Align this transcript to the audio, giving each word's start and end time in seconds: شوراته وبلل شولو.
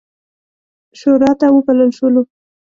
شوراته 0.99 1.47
وبلل 1.51 1.89
شولو. 1.97 2.21